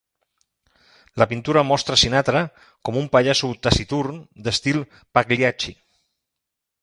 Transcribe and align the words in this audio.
La 1.21 1.27
pintura 1.33 1.63
mostra 1.71 1.97
Sinatra 2.03 2.41
com 2.89 2.97
un 3.03 3.11
pallasso 3.17 3.51
taciturn 3.67 4.19
d'estil 4.47 4.83
Pagliacci. 5.19 5.77